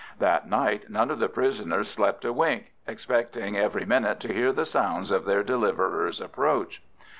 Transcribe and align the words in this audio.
That 0.17 0.49
night 0.49 0.89
none 0.89 1.11
of 1.11 1.19
the 1.19 1.29
prisoners 1.29 1.87
slept 1.87 2.25
a 2.25 2.33
wink, 2.33 2.71
expecting 2.87 3.55
every 3.55 3.85
minute 3.85 4.19
to 4.21 4.33
hear 4.33 4.51
the 4.51 4.65
sounds 4.65 5.11
of 5.11 5.25
their 5.25 5.43
deliverers' 5.43 6.19
approach. 6.19 6.81